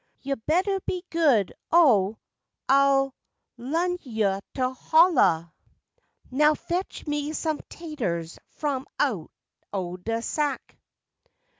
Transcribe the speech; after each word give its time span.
Yo' 0.23 0.35
bettuh 0.47 0.79
be 0.87 1.03
good 1.11 1.53
o' 1.71 2.17
ah'll 2.67 3.13
lu'n 3.59 3.99
yo' 4.01 4.39
to 4.55 4.71
holluh! 4.73 5.47
Now 6.31 6.55
fetch 6.55 7.05
me 7.05 7.33
some 7.33 7.59
taters 7.69 8.39
f'um 8.59 8.85
out 8.99 9.29
o' 9.71 9.97
dat 9.97 10.23
sack. 10.23 10.75